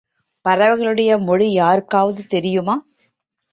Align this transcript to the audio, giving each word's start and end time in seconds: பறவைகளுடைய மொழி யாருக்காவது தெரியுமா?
பறவைகளுடைய 0.45 1.19
மொழி 1.19 1.47
யாருக்காவது 1.53 2.21
தெரியுமா? 2.27 2.75